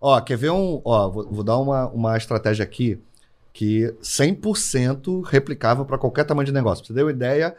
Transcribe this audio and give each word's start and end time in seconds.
Ó, 0.00 0.20
quer 0.20 0.36
ver 0.36 0.50
um. 0.50 0.80
Ó, 0.84 1.10
vou, 1.10 1.28
vou 1.30 1.44
dar 1.44 1.58
uma, 1.58 1.88
uma 1.88 2.16
estratégia 2.16 2.62
aqui 2.62 2.98
que 3.52 3.94
100% 4.02 5.24
replicável 5.24 5.84
para 5.84 5.98
qualquer 5.98 6.24
tamanho 6.24 6.46
de 6.46 6.52
negócio. 6.52 6.84
Pra 6.84 6.88
você 6.88 6.98
ter 6.98 7.04
uma 7.04 7.10
ideia, 7.10 7.54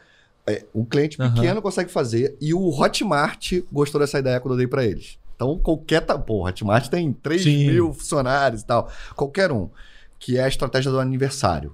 é, 0.47 0.65
um 0.73 0.83
cliente 0.83 1.17
pequeno 1.17 1.55
uhum. 1.55 1.61
consegue 1.61 1.91
fazer 1.91 2.35
e 2.41 2.53
o 2.53 2.69
Hotmart 2.69 3.53
gostou 3.71 4.01
dessa 4.01 4.17
ideia 4.17 4.39
quando 4.39 4.53
eu 4.53 4.57
dei 4.57 4.67
para 4.67 4.85
eles. 4.85 5.19
Então, 5.35 5.57
qualquer. 5.59 6.01
Pô, 6.01 6.35
o 6.35 6.47
Hotmart 6.47 6.87
tem 6.87 7.11
3 7.13 7.43
Sim. 7.43 7.67
mil 7.67 7.93
funcionários 7.93 8.61
e 8.61 8.65
tal. 8.65 8.89
Qualquer 9.15 9.51
um. 9.51 9.69
Que 10.17 10.37
é 10.37 10.43
a 10.43 10.47
estratégia 10.47 10.91
do 10.91 10.99
aniversário. 10.99 11.71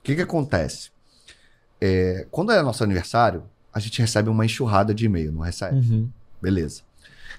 O 0.00 0.02
que, 0.02 0.16
que 0.16 0.22
acontece? 0.22 0.90
É, 1.80 2.26
quando 2.30 2.52
é 2.52 2.62
nosso 2.62 2.82
aniversário, 2.82 3.44
a 3.72 3.80
gente 3.80 4.00
recebe 4.00 4.28
uma 4.28 4.44
enxurrada 4.44 4.94
de 4.94 5.06
e-mail, 5.06 5.32
não 5.32 5.42
recebe? 5.42 5.76
Uhum. 5.76 6.08
Beleza. 6.40 6.82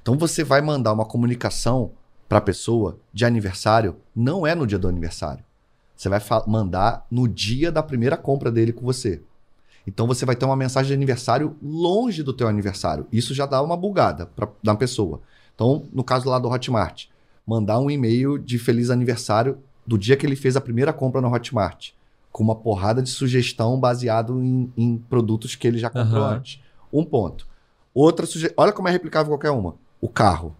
Então 0.01 0.17
você 0.17 0.43
vai 0.43 0.61
mandar 0.61 0.93
uma 0.93 1.05
comunicação 1.05 1.91
para 2.34 2.39
a 2.39 2.41
pessoa 2.41 2.97
de 3.13 3.25
aniversário, 3.25 3.95
não 4.16 4.47
é 4.47 4.55
no 4.55 4.66
dia 4.66 4.80
do 4.80 4.88
aniversário. 4.88 5.44
Você 5.95 6.09
vai 6.09 6.20
mandar 6.48 7.05
no 7.12 7.27
dia 7.27 7.71
da 7.71 7.84
primeira 7.84 8.17
compra 8.17 8.52
dele 8.52 8.73
com 8.73 8.84
você. 8.84 9.21
Então 9.85 10.07
você 10.07 10.26
vai 10.26 10.35
ter 10.35 10.43
uma 10.43 10.55
mensagem 10.55 10.88
de 10.88 10.93
aniversário 10.95 11.55
longe 11.62 12.23
do 12.23 12.34
teu 12.34 12.48
aniversário. 12.48 13.05
Isso 13.12 13.35
já 13.35 13.45
dá 13.45 13.62
uma 13.62 13.77
bugada 13.77 14.26
para 14.26 14.49
da 14.63 14.73
pessoa. 14.73 15.21
Então, 15.54 15.84
no 15.93 16.04
caso 16.04 16.27
lá 16.27 16.40
do 16.40 16.49
Hotmart, 16.49 17.05
mandar 17.45 17.77
um 17.77 17.91
e-mail 17.91 18.40
de 18.40 18.57
feliz 18.57 18.90
aniversário 18.90 19.59
do 19.85 19.95
dia 19.95 20.18
que 20.18 20.26
ele 20.26 20.35
fez 20.35 20.57
a 20.57 20.62
primeira 20.62 20.91
compra 20.91 21.21
no 21.21 21.31
Hotmart, 21.31 21.91
com 22.31 22.43
uma 22.43 22.55
porrada 22.55 22.99
de 22.99 23.12
sugestão 23.12 23.79
baseado 23.79 24.43
em, 24.43 24.73
em 24.76 24.98
produtos 24.98 25.55
que 25.55 25.68
ele 25.68 25.77
já 25.77 25.91
comprou 25.91 26.23
uhum. 26.23 26.29
antes. 26.29 26.59
Um 26.91 27.05
ponto. 27.05 27.48
Outra 27.93 28.26
sugestão. 28.26 28.55
Olha 28.57 28.73
como 28.73 28.88
é 28.88 28.91
replicável 28.91 29.29
qualquer 29.29 29.52
uma. 29.52 29.76
O 30.02 30.09
carro. 30.09 30.55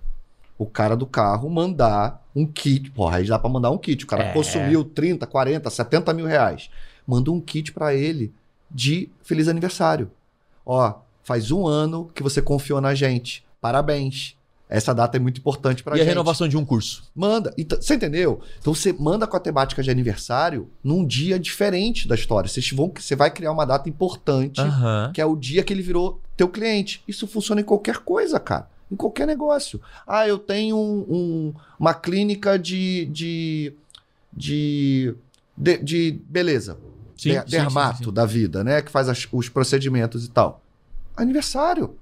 O 0.64 0.66
cara 0.66 0.96
do 0.96 1.06
carro 1.06 1.50
mandar 1.50 2.26
um 2.34 2.46
kit. 2.46 2.90
Porra, 2.92 3.18
aí 3.18 3.28
dá 3.28 3.38
pra 3.38 3.50
mandar 3.50 3.70
um 3.70 3.78
kit. 3.78 4.04
O 4.06 4.08
cara 4.08 4.24
é. 4.24 4.34
consumiu 4.34 4.86
30, 4.86 5.28
40, 5.28 5.70
70 5.70 6.14
mil 6.14 6.26
reais. 6.26 6.70
Manda 7.06 7.32
um 7.32 7.42
kit 7.42 7.74
para 7.74 7.94
ele 7.94 8.34
de 8.72 9.10
feliz 9.22 9.50
aniversário. 9.50 10.10
Ó, 10.66 10.94
faz 11.22 11.52
um 11.52 11.68
ano 11.68 12.10
que 12.16 12.24
você 12.24 12.42
confiou 12.42 12.80
na 12.80 12.96
gente. 12.96 13.46
Parabéns. 13.60 14.38
Essa 14.70 14.94
data 14.94 15.18
é 15.18 15.20
muito 15.20 15.38
importante 15.38 15.84
para 15.84 15.96
gente. 15.96 16.06
E 16.06 16.08
a 16.08 16.10
renovação 16.10 16.48
de 16.48 16.58
um 16.58 16.66
curso? 16.66 17.04
Manda. 17.14 17.54
Então, 17.58 17.80
você 17.80 17.94
entendeu? 17.94 18.42
Então 18.60 18.74
você 18.74 18.92
manda 18.92 19.28
com 19.28 19.36
a 19.38 19.40
temática 19.40 19.84
de 19.84 19.92
aniversário 19.92 20.70
num 20.84 21.06
dia 21.06 21.38
diferente 21.38 22.08
da 22.08 22.16
história. 22.16 22.50
Vocês 22.50 22.72
vão, 22.72 22.92
você 22.98 23.16
vai 23.16 23.30
criar 23.30 23.52
uma 23.52 23.66
data 23.66 23.88
importante, 23.88 24.62
uhum. 24.62 25.12
que 25.14 25.22
é 25.22 25.26
o 25.26 25.36
dia 25.36 25.62
que 25.62 25.74
ele 25.74 25.84
virou 25.84 26.22
teu 26.36 26.48
cliente. 26.48 27.04
Isso 27.08 27.28
funciona 27.28 27.62
em 27.62 27.64
qualquer 27.64 27.98
coisa, 27.98 28.40
cara. 28.40 28.68
Em 28.92 28.96
qualquer 28.96 29.26
negócio. 29.26 29.82
Ah, 30.06 30.28
eu 30.28 30.38
tenho 30.38 30.78
um, 30.78 31.06
um, 31.10 31.54
uma 31.80 31.94
clínica 31.94 32.58
de, 32.60 33.06
de, 33.06 33.74
de, 34.32 35.16
de, 35.58 35.78
de 35.78 36.22
beleza. 36.28 36.78
Sim, 37.18 37.32
de, 37.32 37.42
sim, 37.42 37.46
dermato 37.46 38.06
sim, 38.06 38.14
da 38.14 38.26
vida, 38.26 38.64
né? 38.64 38.82
Que 38.82 38.92
faz 38.92 39.10
as, 39.10 39.28
os 39.32 39.50
procedimentos 39.50 40.26
e 40.26 40.30
tal. 40.30 40.62
Aniversário. 41.16 41.96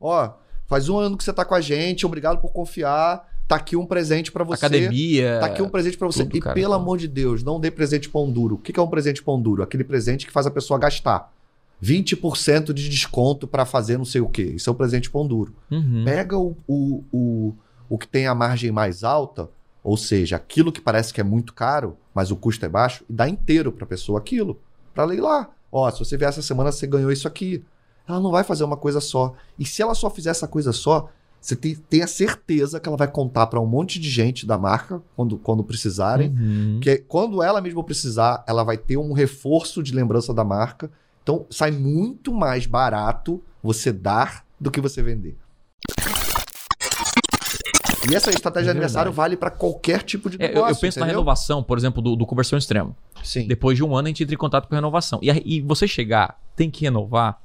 Ó, 0.00 0.32
Faz 0.68 0.86
um 0.90 0.98
ano 0.98 1.16
que 1.16 1.24
você 1.24 1.32
tá 1.32 1.46
com 1.46 1.54
a 1.54 1.62
gente, 1.62 2.04
obrigado 2.04 2.38
por 2.40 2.52
confiar. 2.52 3.26
Tá 3.48 3.56
aqui 3.56 3.74
um 3.74 3.86
presente 3.86 4.30
para 4.30 4.44
você. 4.44 4.66
Academia. 4.66 5.38
Tá 5.40 5.46
aqui 5.46 5.62
um 5.62 5.68
presente 5.70 5.96
para 5.96 6.06
você. 6.06 6.24
Tudo, 6.24 6.36
e 6.36 6.40
cara, 6.40 6.54
pelo 6.54 6.74
amor 6.74 6.98
de 6.98 7.08
Deus, 7.08 7.42
não 7.42 7.58
dê 7.58 7.70
presente 7.70 8.06
pão 8.10 8.30
duro. 8.30 8.56
O 8.56 8.58
que 8.58 8.78
é 8.78 8.82
um 8.82 8.86
presente 8.86 9.22
pão 9.22 9.40
duro? 9.40 9.62
Aquele 9.62 9.82
presente 9.82 10.26
que 10.26 10.32
faz 10.32 10.46
a 10.46 10.50
pessoa 10.50 10.78
gastar. 10.78 11.32
20% 11.82 12.72
de 12.72 12.88
desconto 12.88 13.46
para 13.46 13.64
fazer 13.64 13.98
não 13.98 14.04
sei 14.04 14.20
o 14.20 14.28
quê. 14.28 14.54
Isso 14.56 14.68
é 14.68 14.72
um 14.72 14.76
presente 14.76 15.10
pão 15.10 15.26
duro. 15.26 15.54
Uhum. 15.70 16.04
Pega 16.04 16.36
o, 16.36 16.56
o, 16.66 17.04
o, 17.12 17.54
o 17.88 17.98
que 17.98 18.08
tem 18.08 18.26
a 18.26 18.34
margem 18.34 18.70
mais 18.70 19.04
alta, 19.04 19.48
ou 19.82 19.96
seja, 19.96 20.36
aquilo 20.36 20.72
que 20.72 20.80
parece 20.80 21.12
que 21.12 21.20
é 21.20 21.24
muito 21.24 21.54
caro, 21.54 21.96
mas 22.14 22.30
o 22.30 22.36
custo 22.36 22.64
é 22.64 22.68
baixo, 22.68 23.04
e 23.08 23.12
dá 23.12 23.28
inteiro 23.28 23.72
para 23.72 23.84
a 23.84 23.88
pessoa 23.88 24.18
aquilo. 24.18 24.60
Para 24.94 25.04
ler 25.04 25.20
lá. 25.20 25.50
Ó, 25.70 25.90
se 25.90 25.98
você 25.98 26.16
vier 26.16 26.28
essa 26.28 26.42
semana, 26.42 26.72
você 26.72 26.86
ganhou 26.86 27.12
isso 27.12 27.28
aqui 27.28 27.64
ela 28.08 28.20
não 28.20 28.30
vai 28.30 28.42
fazer 28.42 28.64
uma 28.64 28.76
coisa 28.76 29.00
só. 29.00 29.34
E 29.58 29.64
se 29.64 29.82
ela 29.82 29.94
só 29.94 30.08
fizer 30.08 30.30
essa 30.30 30.48
coisa 30.48 30.72
só, 30.72 31.10
você 31.40 31.54
tem, 31.54 31.74
tem 31.74 32.02
a 32.02 32.06
certeza 32.06 32.80
que 32.80 32.88
ela 32.88 32.96
vai 32.96 33.08
contar 33.08 33.46
para 33.46 33.60
um 33.60 33.66
monte 33.66 34.00
de 34.00 34.08
gente 34.08 34.46
da 34.46 34.56
marca 34.56 35.02
quando, 35.14 35.36
quando 35.38 35.62
precisarem. 35.62 36.30
Uhum. 36.30 36.80
Que 36.80 36.96
quando 36.96 37.42
ela 37.42 37.60
mesma 37.60 37.84
precisar, 37.84 38.42
ela 38.48 38.64
vai 38.64 38.78
ter 38.78 38.96
um 38.96 39.12
reforço 39.12 39.82
de 39.82 39.94
lembrança 39.94 40.32
da 40.32 40.42
marca. 40.42 40.90
Então 41.28 41.44
sai 41.50 41.70
muito 41.70 42.32
mais 42.32 42.64
barato 42.64 43.44
você 43.62 43.92
dar 43.92 44.46
do 44.58 44.70
que 44.70 44.80
você 44.80 45.02
vender. 45.02 45.36
E 48.10 48.14
essa 48.14 48.30
estratégia 48.30 48.70
é 48.70 48.72
de 48.72 48.78
aniversário 48.78 49.12
vale 49.12 49.36
para 49.36 49.50
qualquer 49.50 50.02
tipo 50.04 50.30
de 50.30 50.38
negócio. 50.38 50.58
É, 50.58 50.70
eu, 50.70 50.74
eu, 50.74 50.80
penso 50.80 50.86
entendeu? 50.86 51.00
na 51.00 51.06
renovação, 51.12 51.62
por 51.62 51.76
exemplo, 51.76 52.00
do, 52.00 52.16
do 52.16 52.24
conversão 52.24 52.58
extremo. 52.58 52.96
Sim. 53.22 53.46
Depois 53.46 53.76
de 53.76 53.84
um 53.84 53.94
ano 53.94 54.06
a 54.06 54.08
gente 54.08 54.22
entra 54.22 54.34
em 54.34 54.38
contato 54.38 54.66
com 54.66 54.74
a 54.74 54.78
renovação. 54.78 55.20
E, 55.22 55.56
e 55.58 55.60
você 55.60 55.86
chegar, 55.86 56.40
tem 56.56 56.70
que 56.70 56.84
renovar 56.86 57.38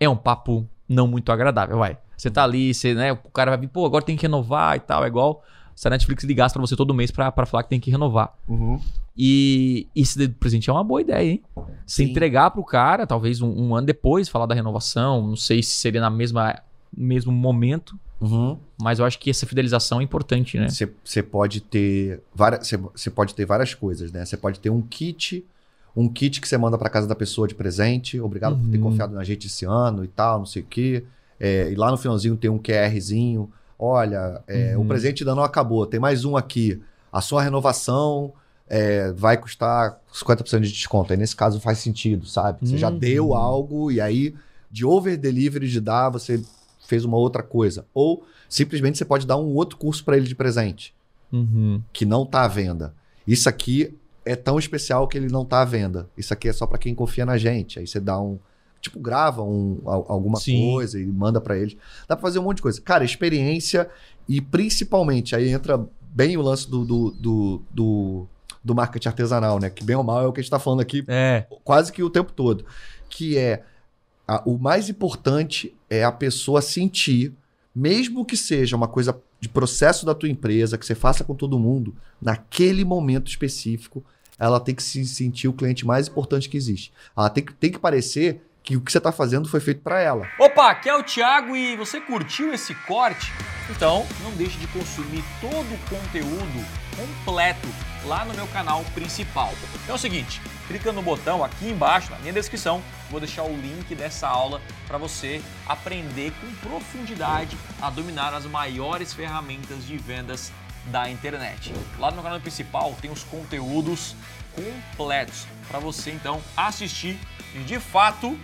é 0.00 0.08
um 0.08 0.16
papo 0.16 0.68
não 0.88 1.06
muito 1.06 1.30
agradável, 1.30 1.78
vai. 1.78 1.96
Você 2.16 2.28
tá 2.28 2.42
ali, 2.42 2.74
você, 2.74 2.92
né, 2.92 3.12
o 3.12 3.30
cara 3.30 3.52
vai 3.52 3.60
vir, 3.60 3.68
pô, 3.68 3.86
agora 3.86 4.04
tem 4.04 4.16
que 4.16 4.22
renovar 4.22 4.74
e 4.74 4.80
tal, 4.80 5.04
é 5.04 5.06
igual 5.06 5.44
se 5.76 5.86
a 5.86 5.90
Netflix 5.90 6.24
ligasse 6.24 6.54
pra 6.54 6.60
você 6.60 6.74
todo 6.74 6.94
mês 6.94 7.10
pra, 7.10 7.30
pra 7.30 7.44
falar 7.44 7.62
que 7.62 7.68
tem 7.68 7.78
que 7.78 7.90
renovar. 7.90 8.34
Uhum. 8.48 8.80
E 9.16 9.86
esse 9.94 10.26
presente 10.28 10.70
é 10.70 10.72
uma 10.72 10.82
boa 10.82 11.02
ideia, 11.02 11.32
hein? 11.32 11.42
Se 11.86 12.02
entregar 12.02 12.50
pro 12.50 12.64
cara, 12.64 13.06
talvez 13.06 13.42
um, 13.42 13.50
um, 13.50 13.76
ano 13.76 13.86
depois, 13.86 14.28
falar 14.28 14.46
da 14.46 14.54
renovação, 14.54 15.28
não 15.28 15.36
sei 15.36 15.62
se 15.62 15.72
seria 15.72 16.00
na 16.00 16.10
mesma 16.10 16.60
mesmo 16.96 17.30
momento, 17.30 17.98
uhum. 18.18 18.56
mas 18.80 19.00
eu 19.00 19.04
acho 19.04 19.18
que 19.18 19.28
essa 19.28 19.44
fidelização 19.44 20.00
é 20.00 20.02
importante, 20.04 20.58
né? 20.58 20.68
Você 20.68 21.22
pode 21.22 21.60
ter 21.60 22.22
várias, 22.34 22.72
você 22.94 23.10
pode 23.10 23.34
ter 23.34 23.44
várias 23.44 23.74
coisas, 23.74 24.10
né? 24.10 24.24
Você 24.24 24.36
pode 24.36 24.58
ter 24.60 24.70
um 24.70 24.80
kit 24.80 25.44
um 25.96 26.08
kit 26.08 26.40
que 26.40 26.46
você 26.46 26.58
manda 26.58 26.76
para 26.76 26.90
casa 26.90 27.08
da 27.08 27.14
pessoa 27.14 27.48
de 27.48 27.54
presente. 27.54 28.20
Obrigado 28.20 28.52
uhum. 28.52 28.60
por 28.60 28.70
ter 28.70 28.76
uhum. 28.76 28.82
confiado 28.84 29.14
na 29.14 29.24
gente 29.24 29.46
esse 29.46 29.64
ano 29.64 30.04
e 30.04 30.08
tal, 30.08 30.40
não 30.40 30.46
sei 30.46 30.62
o 30.62 30.66
quê. 30.66 31.04
É, 31.40 31.70
e 31.70 31.74
lá 31.74 31.90
no 31.90 31.96
finalzinho 31.96 32.36
tem 32.36 32.50
um 32.50 32.58
QRzinho. 32.58 33.50
Olha, 33.78 34.42
é, 34.46 34.76
uhum. 34.76 34.84
o 34.84 34.88
presente 34.88 35.22
ainda 35.22 35.34
não 35.34 35.42
acabou, 35.42 35.86
tem 35.86 36.00
mais 36.00 36.24
um 36.24 36.36
aqui. 36.36 36.80
A 37.12 37.20
sua 37.20 37.42
renovação 37.42 38.32
é, 38.68 39.12
vai 39.12 39.36
custar 39.36 40.00
50% 40.12 40.60
de 40.60 40.72
desconto. 40.72 41.12
Aí 41.12 41.18
nesse 41.18 41.36
caso 41.36 41.60
faz 41.60 41.78
sentido, 41.78 42.26
sabe? 42.26 42.66
Você 42.66 42.72
uhum. 42.72 42.78
já 42.78 42.90
deu 42.90 43.34
algo 43.34 43.90
e 43.90 44.00
aí 44.00 44.34
de 44.70 44.84
over 44.84 45.16
delivery 45.16 45.68
de 45.68 45.80
dar, 45.80 46.10
você 46.10 46.42
fez 46.86 47.04
uma 47.04 47.16
outra 47.16 47.42
coisa. 47.42 47.86
Ou 47.94 48.24
simplesmente 48.48 48.98
você 48.98 49.04
pode 49.04 49.26
dar 49.26 49.36
um 49.36 49.54
outro 49.54 49.76
curso 49.76 50.04
para 50.04 50.16
ele 50.16 50.26
de 50.26 50.34
presente 50.34 50.94
uhum. 51.32 51.82
que 51.92 52.04
não 52.04 52.22
está 52.22 52.44
à 52.44 52.48
venda. 52.48 52.94
Isso 53.26 53.48
aqui 53.48 53.94
é 54.24 54.34
tão 54.34 54.58
especial 54.58 55.06
que 55.06 55.16
ele 55.16 55.28
não 55.28 55.44
tá 55.44 55.62
à 55.62 55.64
venda. 55.64 56.08
Isso 56.16 56.32
aqui 56.32 56.48
é 56.48 56.52
só 56.52 56.66
para 56.66 56.78
quem 56.78 56.94
confia 56.94 57.26
na 57.26 57.36
gente. 57.36 57.78
Aí 57.78 57.86
você 57.86 58.00
dá 58.00 58.20
um. 58.20 58.38
Tipo, 58.86 59.00
grava 59.00 59.42
um, 59.42 59.80
alguma 59.84 60.38
Sim. 60.38 60.72
coisa 60.72 61.00
e 61.00 61.06
manda 61.06 61.40
para 61.40 61.58
eles. 61.58 61.76
Dá 62.08 62.14
pra 62.14 62.22
fazer 62.22 62.38
um 62.38 62.42
monte 62.42 62.56
de 62.56 62.62
coisa. 62.62 62.80
Cara, 62.80 63.04
experiência 63.04 63.88
e 64.28 64.40
principalmente, 64.40 65.34
aí 65.34 65.50
entra 65.50 65.84
bem 66.00 66.36
o 66.36 66.42
lance 66.42 66.70
do, 66.70 66.84
do, 66.84 67.10
do, 67.10 67.62
do, 67.70 68.26
do 68.64 68.74
marketing 68.74 69.08
artesanal, 69.08 69.58
né? 69.58 69.70
Que 69.70 69.84
bem 69.84 69.96
ou 69.96 70.04
mal 70.04 70.22
é 70.22 70.26
o 70.26 70.32
que 70.32 70.40
a 70.40 70.42
gente 70.42 70.50
tá 70.50 70.58
falando 70.58 70.80
aqui 70.80 71.04
é. 71.08 71.46
quase 71.64 71.92
que 71.92 72.02
o 72.02 72.10
tempo 72.10 72.32
todo. 72.32 72.64
Que 73.08 73.36
é 73.36 73.64
a, 74.26 74.42
o 74.48 74.58
mais 74.58 74.88
importante 74.88 75.74
é 75.90 76.04
a 76.04 76.12
pessoa 76.12 76.62
sentir, 76.62 77.34
mesmo 77.74 78.24
que 78.24 78.36
seja 78.36 78.76
uma 78.76 78.88
coisa 78.88 79.20
de 79.40 79.48
processo 79.48 80.06
da 80.06 80.14
tua 80.14 80.28
empresa, 80.28 80.78
que 80.78 80.86
você 80.86 80.94
faça 80.94 81.24
com 81.24 81.34
todo 81.34 81.58
mundo, 81.58 81.94
naquele 82.20 82.84
momento 82.84 83.28
específico, 83.28 84.04
ela 84.38 84.60
tem 84.60 84.74
que 84.74 84.82
se 84.82 85.04
sentir 85.06 85.48
o 85.48 85.52
cliente 85.52 85.86
mais 85.86 86.08
importante 86.08 86.48
que 86.48 86.56
existe. 86.56 86.92
Ela 87.16 87.30
tem 87.30 87.44
que, 87.44 87.54
tem 87.54 87.70
que 87.70 87.78
parecer 87.78 88.42
que 88.66 88.76
o 88.76 88.80
que 88.80 88.90
você 88.90 88.98
está 88.98 89.12
fazendo 89.12 89.48
foi 89.48 89.60
feito 89.60 89.80
para 89.80 90.00
ela. 90.00 90.28
Opa, 90.40 90.72
aqui 90.72 90.88
é 90.88 90.96
o 90.96 91.02
Thiago 91.04 91.56
e 91.56 91.76
você 91.76 92.00
curtiu 92.00 92.52
esse 92.52 92.74
corte? 92.74 93.32
Então 93.70 94.04
não 94.24 94.32
deixe 94.32 94.58
de 94.58 94.66
consumir 94.66 95.22
todo 95.40 95.72
o 95.72 95.78
conteúdo 95.88 96.66
completo 96.96 97.68
lá 98.04 98.24
no 98.24 98.34
meu 98.34 98.46
canal 98.48 98.82
principal. 98.92 99.52
Então 99.84 99.94
é 99.94 99.96
o 99.96 100.00
seguinte, 100.00 100.42
clica 100.66 100.90
no 100.90 101.00
botão 101.00 101.44
aqui 101.44 101.68
embaixo 101.68 102.10
na 102.10 102.18
minha 102.18 102.32
descrição, 102.32 102.82
vou 103.08 103.20
deixar 103.20 103.44
o 103.44 103.56
link 103.56 103.94
dessa 103.94 104.26
aula 104.26 104.60
para 104.88 104.98
você 104.98 105.40
aprender 105.68 106.32
com 106.40 106.68
profundidade 106.68 107.56
a 107.80 107.88
dominar 107.88 108.34
as 108.34 108.46
maiores 108.46 109.14
ferramentas 109.14 109.86
de 109.86 109.96
vendas 109.96 110.50
da 110.86 111.08
internet. 111.08 111.72
Lá 112.00 112.08
no 112.08 112.16
meu 112.16 112.24
canal 112.24 112.40
principal 112.40 112.96
tem 113.00 113.12
os 113.12 113.22
conteúdos 113.22 114.16
completos 114.56 115.46
para 115.68 115.78
você 115.78 116.10
então 116.10 116.40
assistir 116.56 117.16
e 117.54 117.60
de 117.60 117.78
fato 117.78 118.36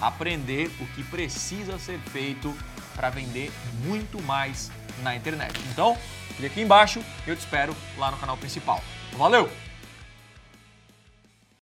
aprender 0.00 0.70
o 0.80 0.86
que 0.88 1.02
precisa 1.04 1.78
ser 1.78 1.98
feito 1.98 2.54
para 2.94 3.10
vender 3.10 3.50
muito 3.84 4.20
mais 4.22 4.70
na 5.02 5.14
internet. 5.14 5.58
Então, 5.72 5.96
clique 6.36 6.46
aqui 6.46 6.60
embaixo 6.62 7.02
eu 7.26 7.36
te 7.36 7.40
espero 7.40 7.74
lá 7.96 8.10
no 8.10 8.16
canal 8.16 8.36
principal. 8.36 8.82
Valeu! 9.16 9.50